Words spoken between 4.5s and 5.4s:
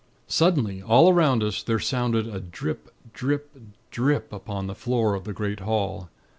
the floor of the